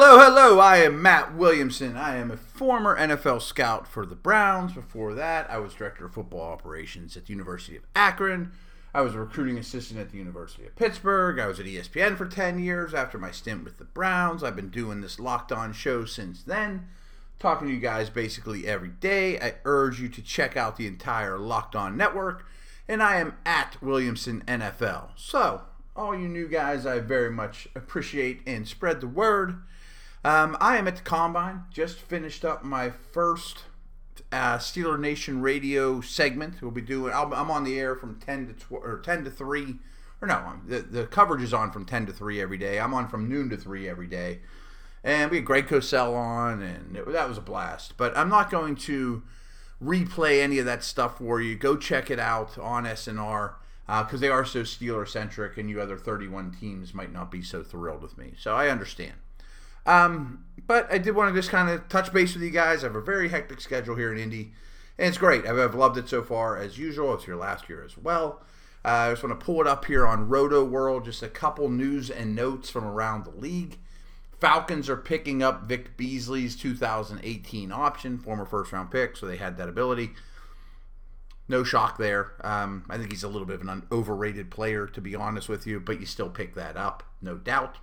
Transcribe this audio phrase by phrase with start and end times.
[0.00, 0.60] Hello, hello.
[0.60, 1.96] I am Matt Williamson.
[1.96, 4.72] I am a former NFL scout for the Browns.
[4.72, 8.52] Before that, I was director of football operations at the University of Akron.
[8.94, 11.40] I was a recruiting assistant at the University of Pittsburgh.
[11.40, 14.44] I was at ESPN for 10 years after my stint with the Browns.
[14.44, 16.86] I've been doing this locked on show since then,
[17.40, 19.40] talking to you guys basically every day.
[19.40, 22.46] I urge you to check out the entire Locked On network,
[22.86, 25.08] and I am at Williamson NFL.
[25.16, 25.62] So,
[25.96, 29.56] all you new guys, I very much appreciate and spread the word.
[30.24, 31.64] Um, I am at the combine.
[31.72, 33.64] Just finished up my first
[34.32, 36.60] uh, Steeler Nation radio segment.
[36.60, 37.12] We'll be doing.
[37.12, 39.76] i am on the air from ten to tw- or ten to three,
[40.20, 42.80] or no, the the coverage is on from ten to three every day.
[42.80, 44.40] I'm on from noon to three every day,
[45.04, 47.96] and we had Greg Cosell on, and it, that was a blast.
[47.96, 49.22] But I'm not going to
[49.82, 51.56] replay any of that stuff for you.
[51.56, 53.52] Go check it out on SNR
[53.86, 57.40] because uh, they are so Steeler centric, and you other 31 teams might not be
[57.40, 58.34] so thrilled with me.
[58.36, 59.14] So I understand.
[59.88, 62.84] Um, but I did want to just kind of touch base with you guys.
[62.84, 64.52] I have a very hectic schedule here in Indy,
[64.98, 65.46] and it's great.
[65.46, 67.14] I've, I've loved it so far as usual.
[67.14, 68.42] It's here last year as well.
[68.84, 71.04] Uh, I just want to pull it up here on Roto World.
[71.04, 73.78] Just a couple news and notes from around the league.
[74.40, 79.56] Falcons are picking up Vic Beasley's 2018 option, former first round pick, so they had
[79.56, 80.12] that ability
[81.48, 82.32] no shock there.
[82.42, 85.66] Um, I think he's a little bit of an overrated player, to be honest with
[85.66, 87.78] you, but you still pick that up, no doubt.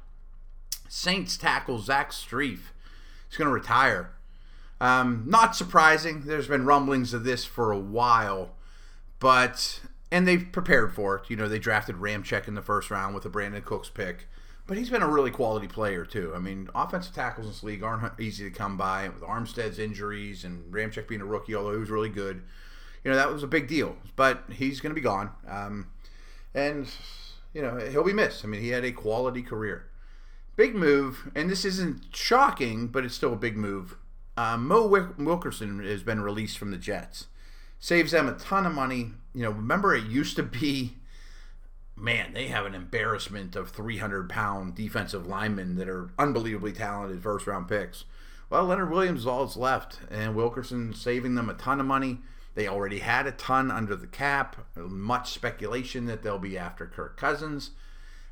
[0.88, 2.59] Saints tackle Zach Strief.
[3.28, 4.11] He's going to retire.
[4.80, 6.23] Um, not surprising.
[6.25, 8.55] There's been rumblings of this for a while,
[9.19, 11.30] but and they've prepared for it.
[11.30, 14.28] You know, they drafted Ramczyk in the first round with a Brandin Cooks pick,
[14.67, 16.33] but he's been a really quality player too.
[16.36, 20.44] I mean, offensive tackles in this league aren't easy to come by with Armstead's injuries
[20.44, 22.44] and Ramczyk being a rookie, although he was really good
[23.06, 23.95] you know that was a big deal.
[24.17, 25.88] But he's going to be gone, um,
[26.53, 26.89] and
[27.53, 28.44] you know he'll be missed.
[28.44, 29.86] I mean, he had a quality career.
[30.55, 33.97] Big move, and this isn't shocking, but it's still a big move.
[34.37, 37.27] Uh, Mo Wilkerson has been released from the Jets.
[37.79, 39.11] Saves them a ton of money.
[39.33, 40.95] You know, remember it used to be,
[41.95, 47.47] man, they have an embarrassment of 300 pound defensive linemen that are unbelievably talented first
[47.47, 48.05] round picks.
[48.49, 52.19] Well, Leonard Williams is all that's left, and Wilkerson saving them a ton of money.
[52.53, 54.55] They already had a ton under the cap.
[54.75, 57.71] Much speculation that they'll be after Kirk Cousins.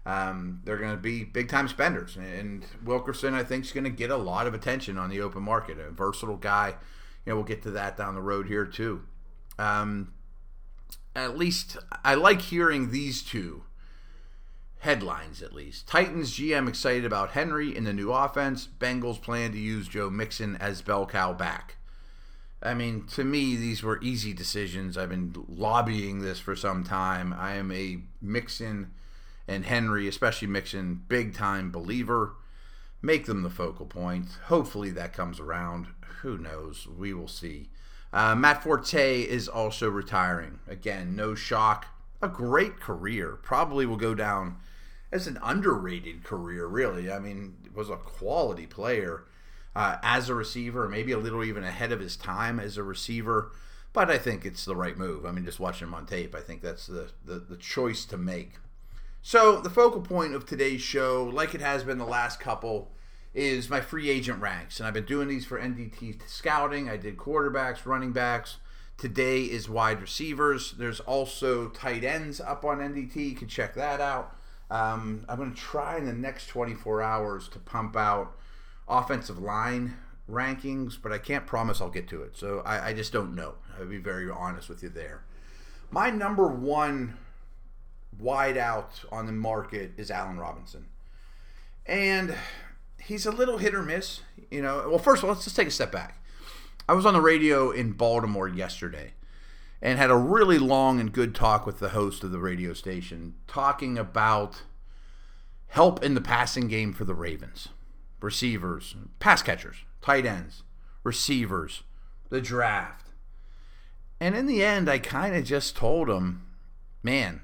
[0.06, 3.90] Um, they're going to be big time spenders, and Wilkerson, I think, is going to
[3.90, 5.80] get a lot of attention on the open market.
[5.80, 6.76] A versatile guy.
[7.26, 9.04] You know, we'll get to that down the road here too.
[9.58, 10.14] Um,
[11.16, 13.64] at least I like hearing these two
[14.80, 15.42] headlines.
[15.42, 18.68] At least Titans GM excited about Henry in the new offense.
[18.80, 21.78] Bengals plan to use Joe Mixon as bell cow back.
[22.62, 24.98] I mean, to me, these were easy decisions.
[24.98, 27.34] I've been lobbying this for some time.
[27.38, 28.92] I am a Mixon
[29.48, 32.34] and Henry, especially Mixon, big time believer.
[33.02, 34.28] Make them the focal point.
[34.46, 35.88] Hopefully that comes around.
[36.22, 36.88] Who knows?
[36.88, 37.70] We will see.
[38.14, 40.60] Uh, Matt Forte is also retiring.
[40.68, 41.88] Again, no shock.
[42.22, 43.38] A great career.
[43.42, 44.58] Probably will go down
[45.12, 47.12] as an underrated career, really.
[47.12, 49.26] I mean, was a quality player
[49.76, 53.52] uh, as a receiver, maybe a little even ahead of his time as a receiver.
[53.92, 55.26] But I think it's the right move.
[55.26, 58.18] I mean, just watching him on tape, I think that's the, the, the choice to
[58.18, 58.54] make.
[59.26, 62.92] So, the focal point of today's show, like it has been the last couple,
[63.34, 64.80] is my free agent ranks.
[64.80, 66.90] And I've been doing these for NDT scouting.
[66.90, 68.58] I did quarterbacks, running backs.
[68.98, 70.74] Today is wide receivers.
[70.74, 73.16] There's also tight ends up on NDT.
[73.30, 74.36] You can check that out.
[74.70, 78.36] Um, I'm going to try in the next 24 hours to pump out
[78.90, 79.96] offensive line
[80.30, 82.36] rankings, but I can't promise I'll get to it.
[82.36, 83.54] So I, I just don't know.
[83.80, 85.24] I'll be very honest with you there.
[85.92, 87.18] My number one
[88.20, 90.86] wide out on the market is Allen Robinson.
[91.86, 92.36] And
[93.02, 94.22] he's a little hit or miss.
[94.50, 96.24] You know, well, first of all, let's just take a step back.
[96.88, 99.14] I was on the radio in Baltimore yesterday
[99.82, 103.36] and had a really long and good talk with the host of the radio station
[103.48, 104.64] talking about
[105.68, 107.70] help in the passing game for the Ravens
[108.22, 110.64] receivers, pass catchers, tight ends,
[111.04, 111.84] receivers,
[112.30, 113.08] the draft.
[114.20, 116.46] And in the end, I kind of just told him,
[117.04, 117.42] man,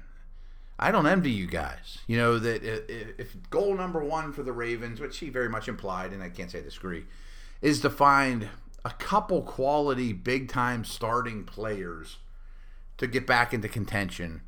[0.82, 1.98] I don't envy you guys.
[2.06, 6.12] You know, that if goal number one for the Ravens, which he very much implied,
[6.12, 7.04] and I can't say I disagree,
[7.60, 8.48] is to find
[8.82, 12.16] a couple quality, big time starting players
[12.96, 14.40] to get back into contention,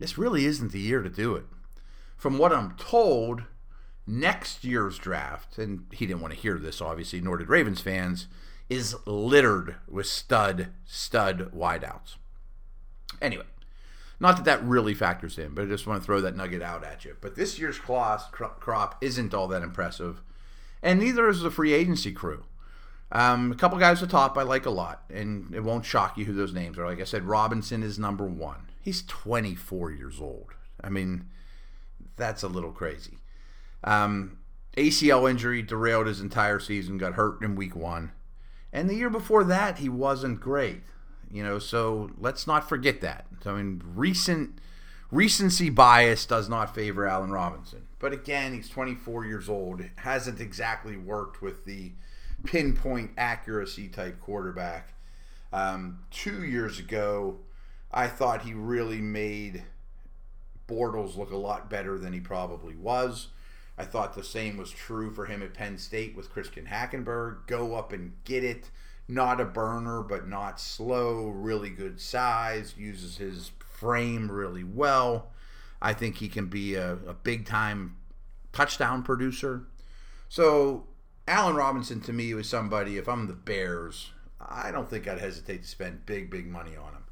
[0.00, 1.44] this really isn't the year to do it.
[2.16, 3.44] From what I'm told,
[4.08, 8.26] next year's draft, and he didn't want to hear this, obviously, nor did Ravens fans,
[8.68, 12.16] is littered with stud, stud wideouts.
[13.22, 13.44] Anyway,
[14.20, 16.84] not that that really factors in, but I just want to throw that nugget out
[16.84, 17.16] at you.
[17.20, 20.20] But this year's class crop isn't all that impressive.
[20.82, 22.44] and neither is the free agency crew.
[23.12, 26.16] Um, a couple guys at the top I like a lot, and it won't shock
[26.16, 26.86] you who those names are.
[26.86, 28.68] Like I said, Robinson is number one.
[28.82, 30.52] He's 24 years old.
[30.82, 31.28] I mean,
[32.16, 33.18] that's a little crazy.
[33.82, 34.38] Um,
[34.76, 38.12] ACL injury derailed his entire season, got hurt in week one.
[38.72, 40.82] And the year before that, he wasn't great.
[41.30, 43.26] You know, so let's not forget that.
[43.46, 44.58] I mean, recent
[45.10, 47.86] recency bias does not favor Allen Robinson.
[47.98, 49.82] But again, he's 24 years old.
[49.96, 51.92] Hasn't exactly worked with the
[52.44, 54.94] pinpoint accuracy type quarterback.
[55.52, 57.38] Um, two years ago,
[57.92, 59.64] I thought he really made
[60.68, 63.28] Bortles look a lot better than he probably was.
[63.76, 67.46] I thought the same was true for him at Penn State with Christian Hackenberg.
[67.46, 68.70] Go up and get it.
[69.10, 71.28] Not a burner, but not slow.
[71.28, 72.74] Really good size.
[72.78, 75.30] Uses his frame really well.
[75.82, 77.96] I think he can be a, a big time
[78.52, 79.64] touchdown producer.
[80.28, 80.84] So,
[81.26, 85.62] Allen Robinson to me was somebody, if I'm the Bears, I don't think I'd hesitate
[85.62, 87.04] to spend big, big money on him.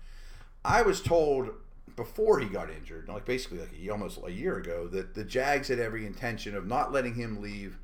[0.64, 1.50] I was told
[1.96, 5.80] before he got injured, like basically like almost a year ago, that the Jags had
[5.80, 7.78] every intention of not letting him leave.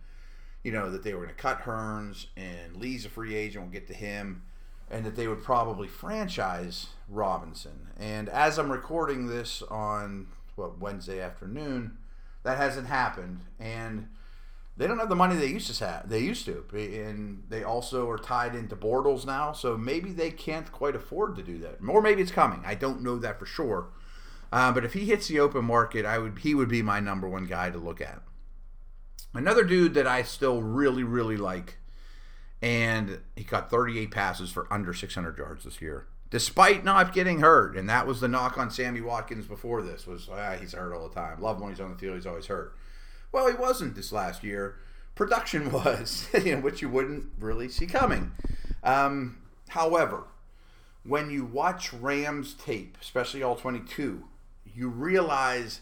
[0.64, 3.64] You know that they were going to cut Hurns and Lee's a free agent.
[3.64, 4.42] We'll get to him,
[4.90, 7.88] and that they would probably franchise Robinson.
[7.98, 10.26] And as I'm recording this on
[10.56, 11.98] what Wednesday afternoon,
[12.44, 14.08] that hasn't happened, and
[14.76, 16.08] they don't have the money they used to have.
[16.08, 19.52] They used to, and they also are tied into Bortles now.
[19.52, 22.62] So maybe they can't quite afford to do that, or maybe it's coming.
[22.64, 23.88] I don't know that for sure.
[24.52, 27.28] Uh, but if he hits the open market, I would he would be my number
[27.28, 28.22] one guy to look at.
[29.34, 31.78] Another dude that I still really really like,
[32.62, 37.76] and he caught 38 passes for under 600 yards this year, despite not getting hurt.
[37.76, 41.08] And that was the knock on Sammy Watkins before this was ah, he's hurt all
[41.08, 41.40] the time.
[41.40, 42.74] Love when he's on the field, he's always hurt.
[43.32, 44.76] Well, he wasn't this last year.
[45.16, 48.30] Production was, which you wouldn't really see coming.
[48.84, 49.38] Um,
[49.68, 50.24] however,
[51.04, 54.24] when you watch Rams tape, especially all 22,
[54.74, 55.80] you realize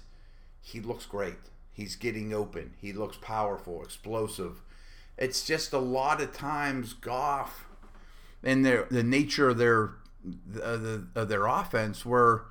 [0.61, 1.37] he looks great.
[1.73, 2.75] He's getting open.
[2.81, 4.63] He looks powerful, explosive.
[5.17, 7.67] It's just a lot of times Goff
[8.43, 9.91] and their the nature of their
[10.25, 12.47] the, of their offense were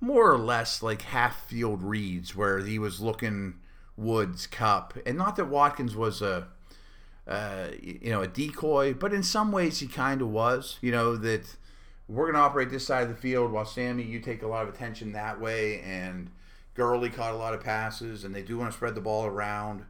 [0.00, 3.54] more or less like half field reads where he was looking
[3.96, 6.48] Woods Kupp, and not that Watkins was a
[7.26, 10.78] uh, you know a decoy, but in some ways he kind of was.
[10.80, 11.56] You know that
[12.08, 14.66] we're going to operate this side of the field while Sammy, you take a lot
[14.66, 16.30] of attention that way, and
[16.78, 19.84] Gurley caught a lot of passes, and they do want to spread the ball around.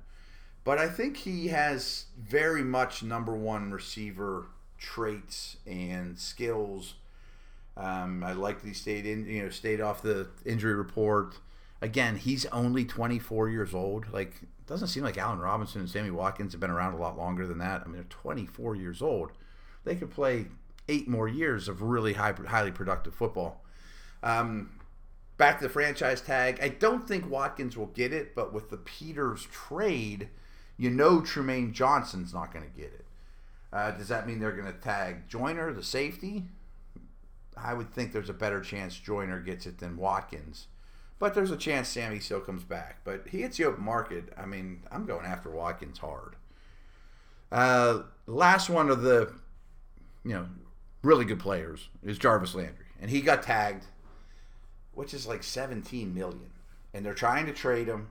[0.65, 4.47] But I think he has very much number one receiver
[4.79, 6.95] traits and skills.
[7.77, 11.39] Um, I like that he stayed in, you know, stayed off the injury report.
[11.83, 14.11] Again, he's only 24 years old.
[14.11, 17.47] Like, doesn't seem like Allen Robinson and Sammy Watkins have been around a lot longer
[17.47, 17.83] than that.
[17.83, 19.33] I mean, they're 24 years old.
[19.85, 20.47] They could play
[20.89, 23.63] eight more years of really high, highly productive football.
[24.23, 24.71] Um,
[25.39, 26.59] back to the franchise tag.
[26.61, 30.29] I don't think Watkins will get it, but with the Peters trade,
[30.77, 33.05] you know Trumaine Johnson's not going to get it.
[33.73, 36.45] Uh, does that mean they're going to tag Joyner, the safety?
[37.57, 40.67] I would think there's a better chance Joyner gets it than Watkins.
[41.19, 42.99] But there's a chance Sammy still comes back.
[43.05, 44.33] But he hits the open market.
[44.37, 46.37] I mean, I'm going after Watkins hard.
[47.51, 49.33] Uh, last one of the,
[50.25, 50.47] you know,
[51.03, 53.87] really good players is Jarvis Landry, and he got tagged,
[54.99, 56.51] which is like 17 million,
[56.93, 58.09] and they're trying to trade him.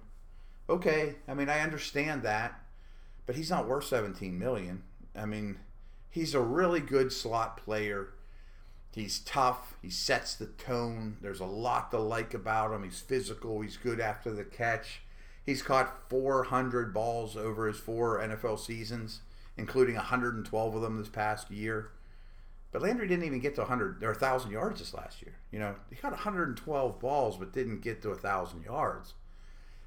[0.69, 2.61] Okay, I mean I understand that,
[3.25, 4.83] but he's not worth 17 million.
[5.13, 5.57] I mean,
[6.09, 8.13] he's a really good slot player.
[8.95, 9.75] He's tough.
[9.81, 11.17] He sets the tone.
[11.19, 12.85] There's a lot to like about him.
[12.85, 13.59] He's physical.
[13.59, 15.01] He's good after the catch.
[15.45, 19.19] He's caught 400 balls over his four NFL seasons,
[19.57, 21.91] including 112 of them this past year.
[22.71, 25.35] But Landry didn't even get to 100 or 1,000 yards this last year.
[25.51, 29.13] You know, he got 112 balls, but didn't get to 1,000 yards.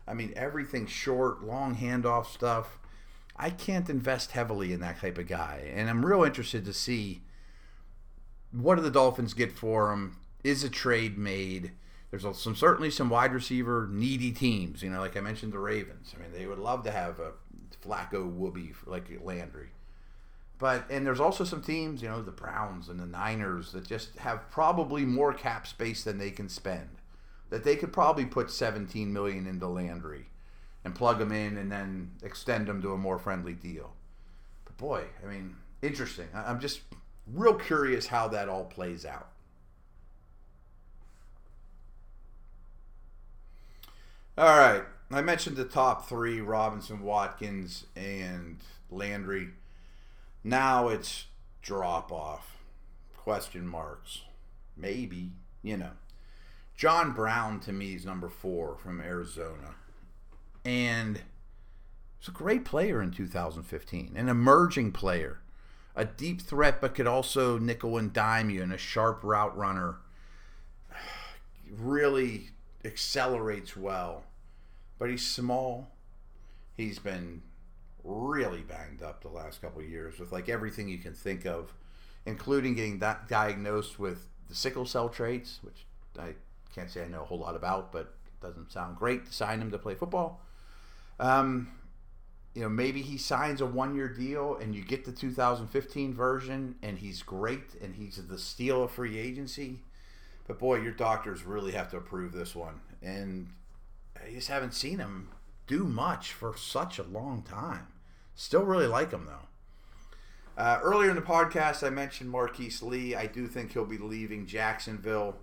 [0.08, 2.78] I mean, everything short, long handoff stuff.
[3.36, 5.70] I can't invest heavily in that type of guy.
[5.74, 7.22] And I'm real interested to see
[8.52, 10.16] what do the Dolphins get for him?
[10.42, 11.72] Is a trade made?
[12.10, 14.82] There's some certainly some wide receiver needy teams.
[14.82, 16.14] You know, like I mentioned, the Ravens.
[16.16, 17.32] I mean, they would love to have a
[17.86, 19.68] Flacco Wooby like Landry.
[20.60, 24.16] But and there's also some teams, you know, the Browns and the Niners that just
[24.18, 26.90] have probably more cap space than they can spend.
[27.48, 30.26] That they could probably put 17 million into Landry
[30.84, 33.94] and plug him in and then extend him to a more friendly deal.
[34.66, 36.28] But boy, I mean, interesting.
[36.34, 36.82] I'm just
[37.26, 39.30] real curious how that all plays out.
[44.36, 44.82] All right.
[45.10, 48.58] I mentioned the top three Robinson, Watkins, and
[48.90, 49.48] Landry.
[50.42, 51.26] Now it's
[51.62, 52.56] drop off.
[53.16, 54.22] Question marks.
[54.76, 55.32] Maybe,
[55.62, 55.92] you know.
[56.76, 59.74] John Brown to me is number four from Arizona.
[60.64, 61.20] And
[62.18, 65.40] he's a great player in 2015, an emerging player,
[65.94, 69.96] a deep threat, but could also nickel and dime you and a sharp route runner.
[71.72, 72.48] Really
[72.84, 74.24] accelerates well,
[74.98, 75.92] but he's small.
[76.76, 77.42] He's been
[78.04, 81.72] really banged up the last couple years with like everything you can think of,
[82.26, 85.86] including getting that diagnosed with the sickle cell traits, which
[86.18, 86.34] I
[86.74, 89.60] can't say I know a whole lot about, but it doesn't sound great to sign
[89.60, 90.40] him to play football.
[91.18, 91.68] Um,
[92.54, 96.74] you know, maybe he signs a one year deal and you get the 2015 version
[96.82, 99.80] and he's great and he's the steal of free agency.
[100.46, 102.80] But boy, your doctors really have to approve this one.
[103.02, 103.50] And
[104.16, 105.28] I just haven't seen him
[105.70, 107.86] do much for such a long time.
[108.34, 110.60] Still really like him though.
[110.60, 113.14] Uh, earlier in the podcast, I mentioned Marquise Lee.
[113.14, 115.36] I do think he'll be leaving Jacksonville.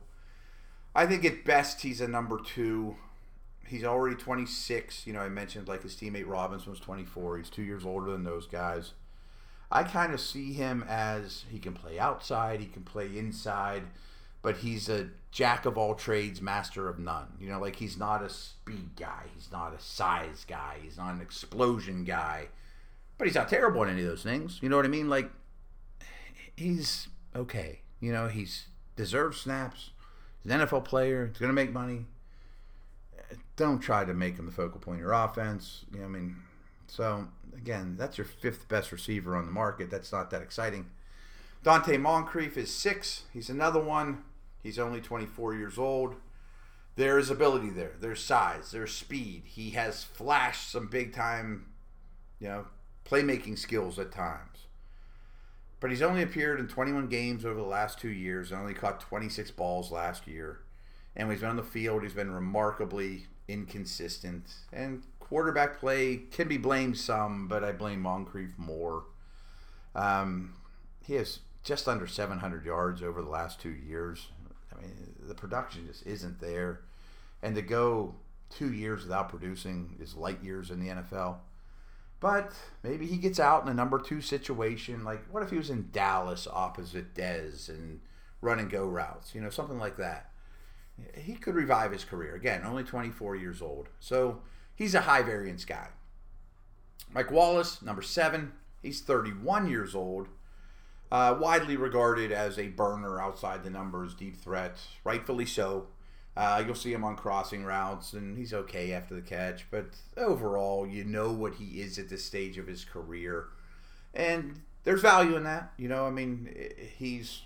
[0.94, 2.98] I think at best he's a number two.
[3.66, 5.08] He's already 26.
[5.08, 7.38] You know, I mentioned like his teammate Robinson was 24.
[7.38, 8.92] He's two years older than those guys.
[9.72, 13.84] I kind of see him as he can play outside, he can play inside,
[14.48, 17.28] but he's a jack of all trades, master of none.
[17.38, 21.14] You know, like he's not a speed guy, he's not a size guy, he's not
[21.14, 22.48] an explosion guy,
[23.18, 24.60] but he's not terrible in any of those things.
[24.62, 25.10] You know what I mean?
[25.10, 25.30] Like
[26.56, 27.82] he's okay.
[28.00, 29.90] You know, he's deserves snaps.
[30.42, 31.28] He's an NFL player.
[31.28, 32.06] He's to make money.
[33.58, 35.84] Don't try to make him the focal point of your offense.
[35.92, 36.38] You know, what I mean,
[36.88, 39.92] so again, that's your fifth best receiver on the market.
[39.92, 40.86] That's not that exciting.
[41.66, 43.24] Donte Moncrief is six.
[43.34, 44.24] He's another one.
[44.68, 46.16] He's only 24 years old.
[46.98, 47.94] There is ability there.
[48.02, 48.72] There's size.
[48.72, 49.44] There's speed.
[49.46, 51.68] He has flashed some big time,
[52.38, 52.66] you know,
[53.06, 54.66] playmaking skills at times.
[55.80, 59.00] But he's only appeared in 21 games over the last two years and only caught
[59.00, 60.60] 26 balls last year.
[61.16, 64.52] And when he's been on the field, he's been remarkably inconsistent.
[64.74, 69.06] And quarterback play can be blamed some, but I blame Moncrief more.
[69.96, 70.56] Um,
[71.06, 74.28] he has just under 700 yards over the last two years.
[74.78, 76.82] I mean, the production just isn't there.
[77.42, 78.16] And to go
[78.50, 81.38] two years without producing is light years in the NFL.
[82.20, 82.54] But
[82.84, 85.04] maybe he gets out in a number two situation.
[85.04, 88.00] Like, what if he was in Dallas opposite Dez and
[88.42, 89.36] run and go routes?
[89.36, 90.32] You know, something like that.
[91.14, 92.34] He could revive his career.
[92.34, 93.90] Again, only 24 years old.
[94.00, 94.40] So
[94.76, 95.90] he's a high variance guy.
[97.14, 98.54] Mike Wallace, number seven.
[98.82, 100.28] He's 31 years old.
[101.10, 104.78] Uh, widely regarded as a burner outside the numbers, deep threat.
[105.04, 105.88] Rightfully so.
[106.36, 109.66] Uh, you'll see him on crossing routes, and he's okay after the catch.
[109.72, 113.48] But overall, you know what he is at this stage of his career,
[114.14, 115.74] and there's value in that.
[115.78, 116.54] You know, I mean,
[116.98, 117.42] he's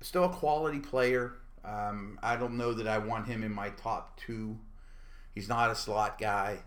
[0.00, 1.34] still a quality player.
[1.62, 4.56] Um, I don't know that I want him in my top two.
[5.34, 6.60] He's not a slot guy,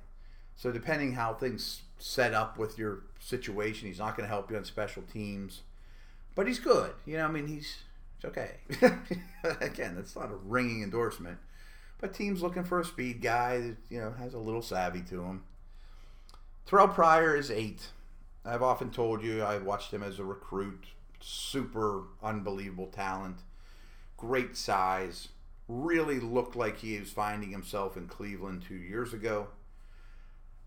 [0.56, 4.58] so depending how things set up with your situation, he's not going to help you
[4.58, 5.62] on special teams.
[6.34, 6.93] But he's good.
[7.05, 7.79] You know, I mean, he's
[8.17, 8.58] it's okay.
[9.62, 11.38] Again, that's not a ringing endorsement,
[12.00, 15.24] but teams looking for a speed guy that you know has a little savvy to
[15.24, 15.43] him.
[16.67, 17.88] Terrelle Pryor is eight.
[18.46, 20.86] I've often told you I've watched him as a recruit.
[21.20, 23.38] Super unbelievable talent,
[24.17, 25.29] great size.
[25.67, 29.48] Really looked like he was finding himself in Cleveland two years ago.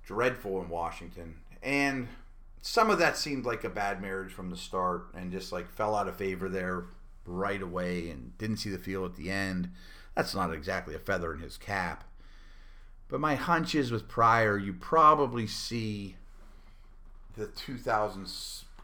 [0.04, 2.08] Dreadful in Washington, and
[2.60, 5.94] some of that seemed like a bad marriage from the start, and just like fell
[5.94, 6.84] out of favor there
[7.26, 9.70] right away and didn't see the field at the end.
[10.14, 12.04] That's not exactly a feather in his cap.
[13.08, 16.16] But my hunch is with Pryor, you probably see
[17.36, 18.26] the 2000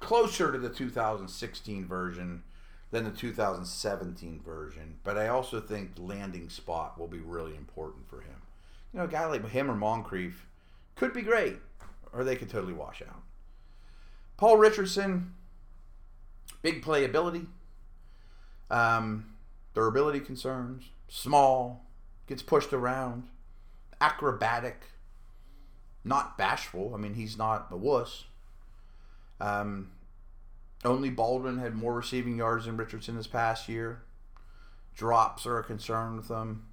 [0.01, 2.43] closer to the 2016 version
[2.91, 4.97] than the 2017 version.
[5.05, 8.43] But I also think landing spot will be really important for him.
[8.93, 10.47] You know, a guy like him or Moncrief
[10.97, 11.57] could be great,
[12.13, 13.23] or they could totally wash out.
[14.37, 15.35] Paul Richardson,
[16.63, 17.47] big playability,
[18.71, 19.35] um,
[19.75, 21.87] durability concerns, small,
[22.27, 23.29] gets pushed around,
[24.01, 24.85] acrobatic,
[26.05, 26.93] not bashful.
[26.95, 28.25] I mean, he's not a wuss.
[29.41, 29.91] Um,
[30.85, 34.03] only Baldwin had more receiving yards than Richardson this past year.
[34.95, 36.67] Drops are a concern with him.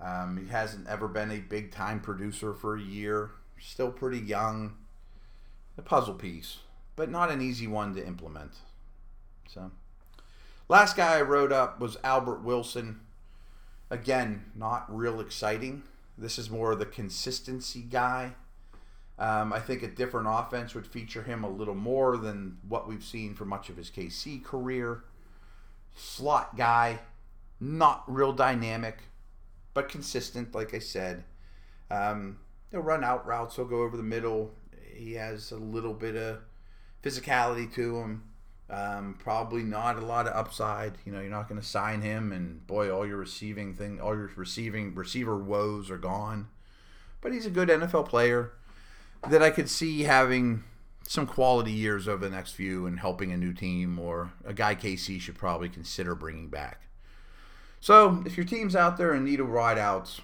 [0.00, 3.30] Um, he hasn't ever been a big time producer for a year.
[3.58, 4.76] Still pretty young.
[5.76, 6.58] A puzzle piece,
[6.96, 8.52] but not an easy one to implement.
[9.48, 9.70] So.
[10.68, 13.00] Last guy I wrote up was Albert Wilson.
[13.90, 15.82] Again, not real exciting
[16.16, 18.34] This is more of the consistency guy.
[19.18, 23.02] Um, I think a different offense would feature him a little more than what we've
[23.02, 25.02] seen for much of his KC career.
[25.96, 27.00] Slot guy,
[27.58, 28.98] not real dynamic,
[29.74, 31.24] but consistent, like I said.
[31.90, 32.38] Um,
[32.70, 34.54] he'll run out routes, he'll go over the middle.
[34.94, 36.38] He has a little bit of
[37.02, 38.22] physicality to him.
[38.68, 40.92] Um, probably not a lot of upside.
[41.04, 44.14] You know, you're not going to sign him, and boy, all your receiving thing, all
[44.14, 46.48] your receiving receiver woes are gone.
[47.20, 48.52] But he's a good NFL player
[49.28, 50.62] that I could see having
[51.02, 54.76] some quality years over the next few and helping a new team, or a guy
[54.76, 56.82] KC should probably consider bringing back.
[57.80, 60.20] So, if your team's out there in need of wideouts,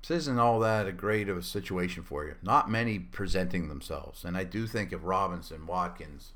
[0.00, 2.36] this isn't all that a great of a situation for you.
[2.42, 6.30] Not many presenting themselves, and I do think if Robinson, Watkins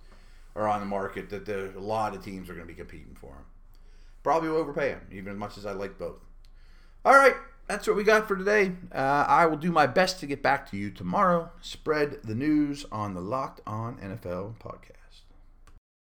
[0.56, 3.14] are on the market, that there, a lot of teams are going to be competing
[3.14, 3.44] for them.
[4.22, 6.20] Probably will overpay them, even as much as I like both.
[7.04, 7.36] All right,
[7.68, 8.72] that's what we got for today.
[8.92, 11.50] Uh, I will do my best to get back to you tomorrow.
[11.60, 15.03] Spread the news on the Locked On NFL podcast.